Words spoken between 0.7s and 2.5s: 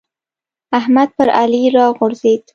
احمد پر علي راغورځېد.